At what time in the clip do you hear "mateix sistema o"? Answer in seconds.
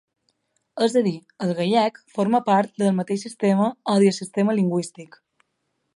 3.01-3.99